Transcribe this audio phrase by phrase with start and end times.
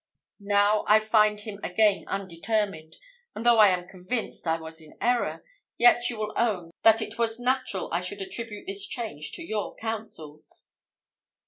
[0.39, 2.97] Now I find him again undetermined;
[3.35, 5.45] and though I am convinced I was in error,
[5.77, 9.75] yet you will own that it was natural I should attribute this change to your
[9.75, 10.65] counsels."